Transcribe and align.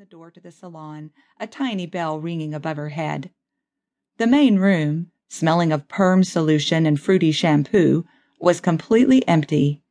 the 0.00 0.06
door 0.06 0.30
to 0.30 0.40
the 0.40 0.50
salon, 0.50 1.10
a 1.38 1.46
tiny 1.46 1.84
bell 1.84 2.18
ringing 2.18 2.54
above 2.54 2.78
her 2.78 2.88
head. 2.88 3.28
The 4.16 4.26
main 4.26 4.56
room, 4.56 5.10
smelling 5.28 5.72
of 5.72 5.88
perm 5.88 6.24
solution 6.24 6.86
and 6.86 6.98
fruity 6.98 7.32
shampoo, 7.32 8.06
was 8.40 8.62
completely 8.62 9.28
empty. 9.28 9.82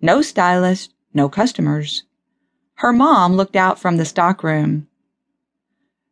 No 0.00 0.22
stylist, 0.22 0.94
no 1.12 1.28
customers. 1.28 2.04
Her 2.76 2.90
mom 2.90 3.34
looked 3.34 3.54
out 3.54 3.78
from 3.78 3.98
the 3.98 4.06
stockroom. 4.06 4.88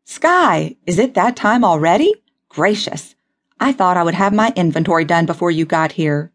Skye, 0.04 0.76
is 0.84 0.98
it 0.98 1.14
that 1.14 1.34
time 1.34 1.64
already? 1.64 2.12
Gracious! 2.50 3.14
I 3.58 3.72
thought 3.72 3.96
I 3.96 4.02
would 4.02 4.12
have 4.12 4.34
my 4.34 4.52
inventory 4.56 5.06
done 5.06 5.24
before 5.24 5.50
you 5.50 5.64
got 5.64 5.92
here. 5.92 6.32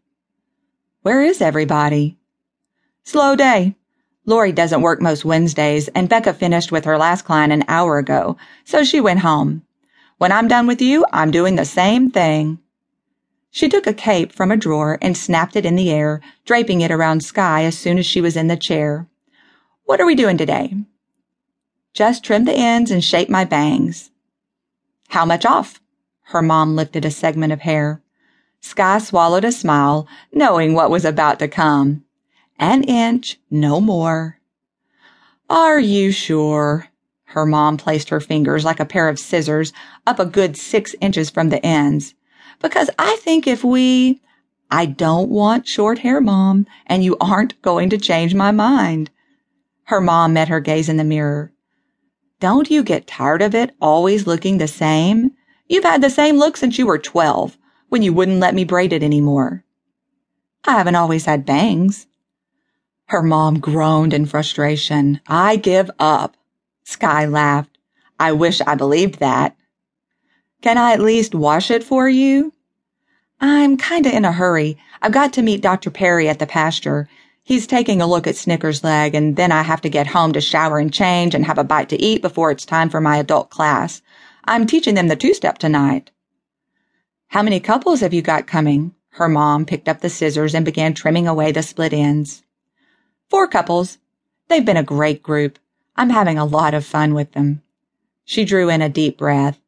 Where 1.02 1.22
is 1.22 1.40
everybody? 1.40 2.18
Slow 3.04 3.36
day. 3.36 3.76
Lori 4.26 4.52
doesn't 4.52 4.80
work 4.80 5.02
most 5.02 5.24
Wednesdays, 5.24 5.88
and 5.88 6.08
Becca 6.08 6.32
finished 6.32 6.72
with 6.72 6.86
her 6.86 6.96
last 6.96 7.22
client 7.22 7.52
an 7.52 7.64
hour 7.68 7.98
ago, 7.98 8.38
so 8.64 8.82
she 8.82 9.00
went 9.00 9.20
home. 9.20 9.62
When 10.16 10.32
I'm 10.32 10.48
done 10.48 10.66
with 10.66 10.80
you, 10.80 11.04
I'm 11.12 11.30
doing 11.30 11.56
the 11.56 11.64
same 11.64 12.10
thing. 12.10 12.58
She 13.50 13.68
took 13.68 13.86
a 13.86 13.92
cape 13.92 14.32
from 14.32 14.50
a 14.50 14.56
drawer 14.56 14.98
and 15.02 15.16
snapped 15.16 15.56
it 15.56 15.66
in 15.66 15.76
the 15.76 15.90
air, 15.90 16.20
draping 16.46 16.80
it 16.80 16.90
around 16.90 17.22
Skye 17.22 17.64
as 17.64 17.76
soon 17.76 17.98
as 17.98 18.06
she 18.06 18.20
was 18.20 18.36
in 18.36 18.48
the 18.48 18.56
chair. 18.56 19.06
What 19.84 20.00
are 20.00 20.06
we 20.06 20.14
doing 20.14 20.38
today? 20.38 20.74
Just 21.92 22.24
trim 22.24 22.46
the 22.46 22.54
ends 22.54 22.90
and 22.90 23.04
shape 23.04 23.28
my 23.28 23.44
bangs. 23.44 24.10
How 25.08 25.24
much 25.24 25.44
off? 25.44 25.80
Her 26.28 26.40
mom 26.40 26.74
lifted 26.74 27.04
a 27.04 27.10
segment 27.10 27.52
of 27.52 27.60
hair. 27.60 28.00
Skye 28.62 28.98
swallowed 28.98 29.44
a 29.44 29.52
smile, 29.52 30.08
knowing 30.32 30.72
what 30.72 30.90
was 30.90 31.04
about 31.04 31.38
to 31.40 31.48
come. 31.48 32.03
An 32.58 32.82
inch, 32.84 33.38
no 33.50 33.80
more. 33.80 34.38
Are 35.50 35.80
you 35.80 36.12
sure? 36.12 36.88
Her 37.24 37.44
mom 37.44 37.76
placed 37.76 38.10
her 38.10 38.20
fingers 38.20 38.64
like 38.64 38.78
a 38.78 38.84
pair 38.84 39.08
of 39.08 39.18
scissors 39.18 39.72
up 40.06 40.18
a 40.18 40.26
good 40.26 40.56
six 40.56 40.94
inches 41.00 41.30
from 41.30 41.48
the 41.48 41.64
ends. 41.66 42.14
Because 42.60 42.90
I 42.98 43.16
think 43.16 43.46
if 43.46 43.64
we. 43.64 44.20
I 44.70 44.86
don't 44.86 45.30
want 45.30 45.68
short 45.68 45.98
hair, 45.98 46.20
Mom, 46.20 46.66
and 46.86 47.04
you 47.04 47.16
aren't 47.20 47.60
going 47.60 47.90
to 47.90 47.98
change 47.98 48.34
my 48.34 48.50
mind. 48.50 49.10
Her 49.84 50.00
mom 50.00 50.32
met 50.32 50.48
her 50.48 50.60
gaze 50.60 50.88
in 50.88 50.96
the 50.96 51.04
mirror. 51.04 51.52
Don't 52.40 52.70
you 52.70 52.82
get 52.82 53.06
tired 53.06 53.42
of 53.42 53.54
it 53.54 53.74
always 53.80 54.26
looking 54.26 54.58
the 54.58 54.68
same? 54.68 55.32
You've 55.68 55.84
had 55.84 56.02
the 56.02 56.10
same 56.10 56.36
look 56.36 56.56
since 56.56 56.78
you 56.78 56.86
were 56.86 56.98
12, 56.98 57.58
when 57.88 58.02
you 58.02 58.12
wouldn't 58.12 58.40
let 58.40 58.54
me 58.54 58.64
braid 58.64 58.92
it 58.92 59.02
anymore. 59.02 59.64
I 60.64 60.72
haven't 60.72 60.96
always 60.96 61.26
had 61.26 61.44
bangs. 61.44 62.06
Her 63.06 63.22
mom 63.22 63.60
groaned 63.60 64.14
in 64.14 64.26
frustration. 64.26 65.20
I 65.26 65.56
give 65.56 65.90
up. 65.98 66.36
Skye 66.84 67.26
laughed. 67.26 67.76
I 68.18 68.32
wish 68.32 68.60
I 68.62 68.74
believed 68.74 69.20
that. 69.20 69.56
Can 70.62 70.78
I 70.78 70.92
at 70.92 71.00
least 71.00 71.34
wash 71.34 71.70
it 71.70 71.84
for 71.84 72.08
you? 72.08 72.52
I'm 73.40 73.76
kinda 73.76 74.14
in 74.14 74.24
a 74.24 74.32
hurry. 74.32 74.78
I've 75.02 75.12
got 75.12 75.34
to 75.34 75.42
meet 75.42 75.60
Dr. 75.60 75.90
Perry 75.90 76.28
at 76.28 76.38
the 76.38 76.46
pasture. 76.46 77.06
He's 77.42 77.66
taking 77.66 78.00
a 78.00 78.06
look 78.06 78.26
at 78.26 78.36
Snicker's 78.36 78.82
leg, 78.82 79.14
and 79.14 79.36
then 79.36 79.52
I 79.52 79.62
have 79.62 79.82
to 79.82 79.90
get 79.90 80.06
home 80.06 80.32
to 80.32 80.40
shower 80.40 80.78
and 80.78 80.90
change 80.90 81.34
and 81.34 81.44
have 81.44 81.58
a 81.58 81.64
bite 81.64 81.90
to 81.90 82.00
eat 82.00 82.22
before 82.22 82.50
it's 82.50 82.64
time 82.64 82.88
for 82.88 83.02
my 83.02 83.18
adult 83.18 83.50
class. 83.50 84.00
I'm 84.46 84.66
teaching 84.66 84.94
them 84.94 85.08
the 85.08 85.16
two 85.16 85.34
step 85.34 85.58
tonight. 85.58 86.10
How 87.28 87.42
many 87.42 87.60
couples 87.60 88.00
have 88.00 88.14
you 88.14 88.22
got 88.22 88.46
coming? 88.46 88.94
Her 89.10 89.28
mom 89.28 89.66
picked 89.66 89.90
up 89.90 90.00
the 90.00 90.08
scissors 90.08 90.54
and 90.54 90.64
began 90.64 90.94
trimming 90.94 91.28
away 91.28 91.52
the 91.52 91.62
split 91.62 91.92
ends. 91.92 92.43
Four 93.34 93.48
couples. 93.48 93.98
They've 94.46 94.64
been 94.64 94.76
a 94.76 94.84
great 94.84 95.20
group. 95.20 95.58
I'm 95.96 96.10
having 96.10 96.38
a 96.38 96.44
lot 96.44 96.72
of 96.72 96.86
fun 96.86 97.14
with 97.14 97.32
them. 97.32 97.62
She 98.24 98.44
drew 98.44 98.70
in 98.70 98.80
a 98.80 98.88
deep 98.88 99.18
breath. 99.18 99.58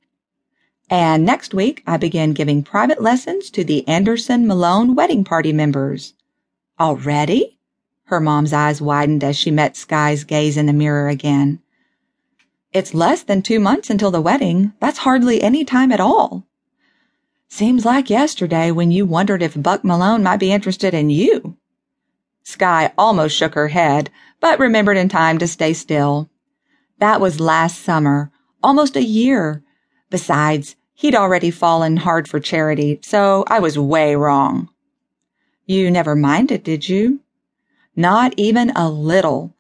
And 0.88 1.26
next 1.26 1.52
week, 1.52 1.82
I 1.84 1.96
begin 1.96 2.32
giving 2.32 2.62
private 2.62 3.02
lessons 3.02 3.50
to 3.50 3.64
the 3.64 3.86
Anderson 3.88 4.46
Malone 4.46 4.94
wedding 4.94 5.24
party 5.24 5.52
members. 5.52 6.14
Already? 6.78 7.58
Her 8.04 8.20
mom's 8.20 8.52
eyes 8.52 8.80
widened 8.80 9.24
as 9.24 9.36
she 9.36 9.50
met 9.50 9.76
Skye's 9.76 10.22
gaze 10.22 10.56
in 10.56 10.66
the 10.66 10.72
mirror 10.72 11.08
again. 11.08 11.58
It's 12.72 12.94
less 12.94 13.24
than 13.24 13.42
two 13.42 13.58
months 13.58 13.90
until 13.90 14.12
the 14.12 14.22
wedding. 14.22 14.74
That's 14.78 14.98
hardly 14.98 15.42
any 15.42 15.64
time 15.64 15.90
at 15.90 15.98
all. 15.98 16.46
Seems 17.48 17.84
like 17.84 18.08
yesterday 18.10 18.70
when 18.70 18.92
you 18.92 19.06
wondered 19.06 19.42
if 19.42 19.60
Buck 19.60 19.82
Malone 19.82 20.22
might 20.22 20.38
be 20.38 20.52
interested 20.52 20.94
in 20.94 21.10
you. 21.10 21.55
Skye 22.48 22.92
almost 22.96 23.36
shook 23.36 23.54
her 23.54 23.66
head, 23.66 24.08
but 24.38 24.60
remembered 24.60 24.96
in 24.96 25.08
time 25.08 25.36
to 25.38 25.48
stay 25.48 25.72
still. 25.72 26.30
That 27.00 27.20
was 27.20 27.40
last 27.40 27.82
summer, 27.82 28.30
almost 28.62 28.94
a 28.94 29.02
year. 29.02 29.64
Besides, 30.10 30.76
he'd 30.94 31.16
already 31.16 31.50
fallen 31.50 31.96
hard 31.96 32.28
for 32.28 32.38
charity, 32.38 33.00
so 33.02 33.42
I 33.48 33.58
was 33.58 33.76
way 33.76 34.14
wrong. 34.14 34.68
You 35.64 35.90
never 35.90 36.14
minded, 36.14 36.62
did 36.62 36.88
you? 36.88 37.18
Not 37.96 38.32
even 38.36 38.70
a 38.76 38.88
little. 38.88 39.52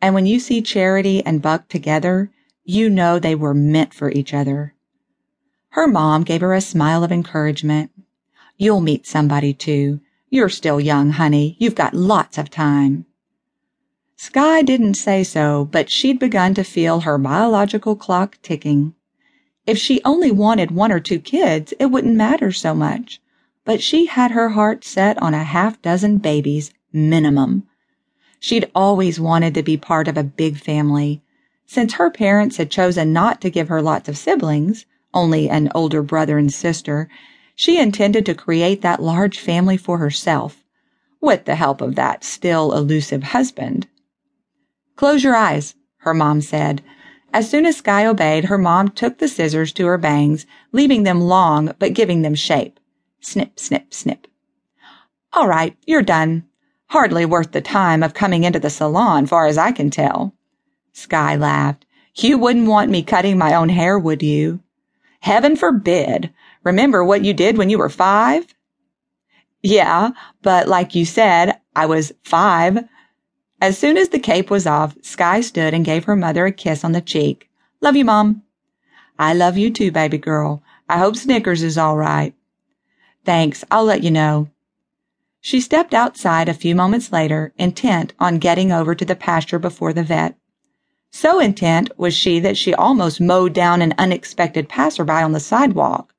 And 0.00 0.14
when 0.14 0.24
you 0.24 0.40
see 0.40 0.62
Charity 0.62 1.22
and 1.26 1.42
Buck 1.42 1.68
together, 1.68 2.30
you 2.64 2.88
know 2.88 3.18
they 3.18 3.34
were 3.34 3.52
meant 3.52 3.92
for 3.92 4.10
each 4.12 4.32
other. 4.32 4.74
Her 5.72 5.86
mom 5.86 6.22
gave 6.22 6.40
her 6.40 6.54
a 6.54 6.62
smile 6.62 7.04
of 7.04 7.12
encouragement. 7.12 7.90
You'll 8.56 8.80
meet 8.80 9.06
somebody 9.06 9.52
too. 9.52 10.00
You're 10.32 10.48
still 10.48 10.80
young, 10.80 11.10
honey. 11.10 11.56
You've 11.58 11.74
got 11.74 11.92
lots 11.92 12.38
of 12.38 12.50
time. 12.50 13.04
Skye 14.16 14.62
didn't 14.62 14.94
say 14.94 15.24
so, 15.24 15.64
but 15.64 15.90
she'd 15.90 16.20
begun 16.20 16.54
to 16.54 16.62
feel 16.62 17.00
her 17.00 17.18
biological 17.18 17.96
clock 17.96 18.38
ticking. 18.40 18.94
If 19.66 19.76
she 19.76 20.00
only 20.04 20.30
wanted 20.30 20.70
one 20.70 20.92
or 20.92 21.00
two 21.00 21.18
kids, 21.18 21.74
it 21.80 21.86
wouldn't 21.86 22.14
matter 22.14 22.52
so 22.52 22.74
much. 22.74 23.20
But 23.64 23.82
she 23.82 24.06
had 24.06 24.30
her 24.30 24.50
heart 24.50 24.84
set 24.84 25.20
on 25.20 25.34
a 25.34 25.42
half 25.42 25.82
dozen 25.82 26.18
babies, 26.18 26.72
minimum. 26.92 27.66
She'd 28.38 28.70
always 28.72 29.18
wanted 29.18 29.54
to 29.54 29.64
be 29.64 29.76
part 29.76 30.06
of 30.06 30.16
a 30.16 30.22
big 30.22 30.58
family. 30.58 31.22
Since 31.66 31.94
her 31.94 32.08
parents 32.08 32.56
had 32.56 32.70
chosen 32.70 33.12
not 33.12 33.40
to 33.40 33.50
give 33.50 33.66
her 33.66 33.82
lots 33.82 34.08
of 34.08 34.16
siblings, 34.16 34.86
only 35.12 35.50
an 35.50 35.72
older 35.74 36.04
brother 36.04 36.38
and 36.38 36.52
sister, 36.52 37.08
she 37.60 37.78
intended 37.78 38.24
to 38.24 38.34
create 38.34 38.80
that 38.80 39.02
large 39.02 39.38
family 39.38 39.76
for 39.76 39.98
herself, 39.98 40.64
with 41.20 41.44
the 41.44 41.56
help 41.56 41.82
of 41.82 41.94
that 41.94 42.24
still 42.24 42.72
elusive 42.72 43.22
husband. 43.22 43.86
Close 44.96 45.22
your 45.22 45.36
eyes, 45.36 45.74
her 45.98 46.14
mom 46.14 46.40
said. 46.40 46.82
As 47.34 47.50
soon 47.50 47.66
as 47.66 47.76
Skye 47.76 48.06
obeyed, 48.06 48.46
her 48.46 48.56
mom 48.56 48.88
took 48.88 49.18
the 49.18 49.28
scissors 49.28 49.74
to 49.74 49.84
her 49.84 49.98
bangs, 49.98 50.46
leaving 50.72 51.02
them 51.02 51.20
long 51.20 51.74
but 51.78 51.92
giving 51.92 52.22
them 52.22 52.34
shape. 52.34 52.80
Snip, 53.20 53.60
snip, 53.60 53.92
snip. 53.92 54.26
All 55.34 55.46
right, 55.46 55.76
you're 55.84 56.00
done. 56.00 56.44
Hardly 56.86 57.26
worth 57.26 57.52
the 57.52 57.60
time 57.60 58.02
of 58.02 58.14
coming 58.14 58.44
into 58.44 58.58
the 58.58 58.70
salon, 58.70 59.26
far 59.26 59.44
as 59.44 59.58
I 59.58 59.70
can 59.70 59.90
tell. 59.90 60.34
Skye 60.94 61.36
laughed. 61.36 61.84
You 62.14 62.38
wouldn't 62.38 62.68
want 62.68 62.90
me 62.90 63.02
cutting 63.02 63.36
my 63.36 63.52
own 63.52 63.68
hair, 63.68 63.98
would 63.98 64.22
you? 64.22 64.60
Heaven 65.20 65.56
forbid. 65.56 66.32
Remember 66.64 67.04
what 67.04 67.24
you 67.24 67.32
did 67.32 67.56
when 67.56 67.70
you 67.70 67.78
were 67.78 67.88
five? 67.88 68.46
Yeah, 69.62 70.10
but 70.42 70.68
like 70.68 70.94
you 70.94 71.04
said, 71.04 71.58
I 71.74 71.86
was 71.86 72.12
five. 72.22 72.84
As 73.60 73.76
soon 73.76 73.96
as 73.96 74.08
the 74.08 74.18
cape 74.18 74.50
was 74.50 74.66
off, 74.66 74.96
Skye 75.02 75.42
stood 75.42 75.74
and 75.74 75.84
gave 75.84 76.04
her 76.04 76.16
mother 76.16 76.46
a 76.46 76.52
kiss 76.52 76.84
on 76.84 76.92
the 76.92 77.00
cheek. 77.00 77.50
Love 77.80 77.96
you, 77.96 78.04
Mom. 78.04 78.42
I 79.18 79.34
love 79.34 79.58
you 79.58 79.70
too, 79.70 79.92
baby 79.92 80.18
girl. 80.18 80.62
I 80.88 80.98
hope 80.98 81.16
Snickers 81.16 81.62
is 81.62 81.76
all 81.76 81.96
right. 81.96 82.34
Thanks, 83.24 83.64
I'll 83.70 83.84
let 83.84 84.02
you 84.02 84.10
know. 84.10 84.48
She 85.42 85.60
stepped 85.60 85.94
outside 85.94 86.48
a 86.48 86.54
few 86.54 86.74
moments 86.74 87.12
later, 87.12 87.52
intent 87.56 88.12
on 88.18 88.38
getting 88.38 88.72
over 88.72 88.94
to 88.94 89.04
the 89.04 89.16
pasture 89.16 89.58
before 89.58 89.92
the 89.92 90.02
vet. 90.02 90.36
So 91.10 91.38
intent 91.40 91.90
was 91.98 92.14
she 92.14 92.40
that 92.40 92.56
she 92.56 92.74
almost 92.74 93.20
mowed 93.20 93.52
down 93.52 93.82
an 93.82 93.94
unexpected 93.98 94.68
passerby 94.68 95.12
on 95.12 95.32
the 95.32 95.40
sidewalk. 95.40 96.14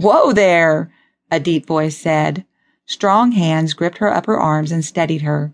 Whoa 0.00 0.32
there, 0.32 0.90
a 1.30 1.38
deep 1.38 1.66
voice 1.66 1.94
said. 1.94 2.46
Strong 2.86 3.32
hands 3.32 3.74
gripped 3.74 3.98
her 3.98 4.10
upper 4.10 4.34
arms 4.34 4.72
and 4.72 4.82
steadied 4.82 5.20
her. 5.20 5.52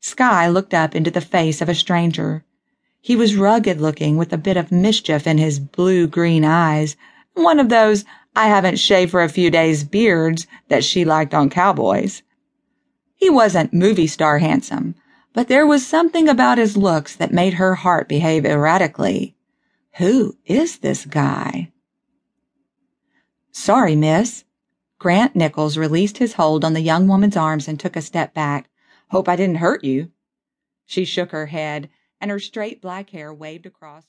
Skye 0.00 0.48
looked 0.48 0.74
up 0.74 0.94
into 0.94 1.10
the 1.10 1.22
face 1.22 1.62
of 1.62 1.68
a 1.70 1.74
stranger. 1.74 2.44
He 3.00 3.16
was 3.16 3.36
rugged 3.36 3.80
looking 3.80 4.18
with 4.18 4.34
a 4.34 4.36
bit 4.36 4.58
of 4.58 4.70
mischief 4.70 5.26
in 5.26 5.38
his 5.38 5.58
blue 5.58 6.06
green 6.06 6.44
eyes, 6.44 6.94
one 7.32 7.58
of 7.58 7.70
those 7.70 8.04
I 8.36 8.48
haven't 8.48 8.78
shaved 8.78 9.12
for 9.12 9.22
a 9.22 9.30
few 9.30 9.50
days 9.50 9.82
beards 9.82 10.46
that 10.68 10.84
she 10.84 11.06
liked 11.06 11.32
on 11.32 11.48
cowboys. 11.48 12.22
He 13.14 13.30
wasn't 13.30 13.72
movie 13.72 14.08
star 14.08 14.40
handsome, 14.40 14.94
but 15.32 15.48
there 15.48 15.66
was 15.66 15.86
something 15.86 16.28
about 16.28 16.58
his 16.58 16.76
looks 16.76 17.16
that 17.16 17.32
made 17.32 17.54
her 17.54 17.76
heart 17.76 18.10
behave 18.10 18.44
erratically. 18.44 19.36
Who 19.96 20.36
is 20.44 20.80
this 20.80 21.06
guy? 21.06 21.72
Sorry, 23.52 23.96
miss. 23.96 24.44
Grant 24.98 25.34
Nichols 25.34 25.76
released 25.76 26.18
his 26.18 26.34
hold 26.34 26.64
on 26.64 26.72
the 26.72 26.80
young 26.80 27.08
woman's 27.08 27.36
arms 27.36 27.68
and 27.68 27.78
took 27.80 27.96
a 27.96 28.02
step 28.02 28.34
back. 28.34 28.68
Hope 29.10 29.28
I 29.28 29.36
didn't 29.36 29.56
hurt 29.56 29.82
you. 29.82 30.10
She 30.86 31.04
shook 31.04 31.30
her 31.32 31.46
head, 31.46 31.88
and 32.20 32.30
her 32.30 32.38
straight 32.38 32.80
black 32.80 33.10
hair 33.10 33.32
waved 33.32 33.66
across 33.66 34.04
her. 34.04 34.08